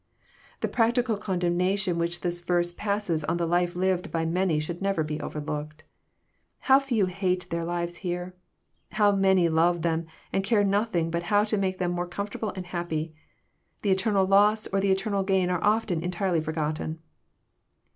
The 0.61 0.67
practical 0.67 1.15
condemnation 1.15 1.99
which 1.99 2.21
this 2.21 2.39
verse 2.39 2.73
passes 2.73 3.23
on 3.25 3.37
the 3.37 3.45
life 3.45 3.75
lived 3.75 4.09
by 4.11 4.25
many 4.25 4.57
should 4.59 4.81
never 4.81 5.03
be 5.03 5.21
overlooked. 5.21 5.83
How 6.61 6.79
few 6.79 7.05
hate 7.05 7.47
their 7.51 7.63
lives 7.63 7.97
here! 7.97 8.33
How 8.93 9.11
many 9.15 9.47
love 9.47 9.83
them, 9.83 10.07
and 10.33 10.43
care 10.43 10.61
for 10.63 10.67
nothing 10.67 11.11
but 11.11 11.21
how 11.29 11.43
to 11.43 11.55
make 11.55 11.77
them 11.77 11.95
comfortable 12.07 12.51
and 12.55 12.65
^appy 12.65 13.09
I 13.09 13.13
The 13.83 13.91
eternal 13.91 14.25
loss 14.25 14.65
or 14.65 14.79
the 14.79 14.89
eternal 14.89 15.21
gain 15.21 15.51
are 15.51 15.63
often 15.63 16.01
entirely 16.01 16.41
forgotten. 16.41 16.97